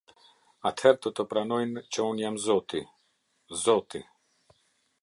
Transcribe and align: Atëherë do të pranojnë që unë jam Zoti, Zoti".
Atëherë 0.69 0.99
do 1.03 1.11
të 1.19 1.25
pranojnë 1.33 1.85
që 1.97 2.07
unë 2.07 2.25
jam 2.25 2.41
Zoti, 2.47 2.83
Zoti". 3.67 4.05